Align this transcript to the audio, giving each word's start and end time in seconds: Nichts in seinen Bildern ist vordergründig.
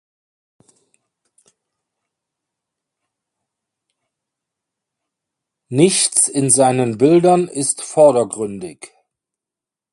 Nichts 5.69 6.27
in 6.27 6.49
seinen 6.49 6.97
Bildern 6.97 7.47
ist 7.47 7.83
vordergründig. 7.83 8.89